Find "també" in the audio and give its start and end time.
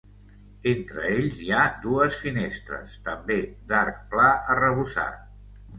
3.11-3.39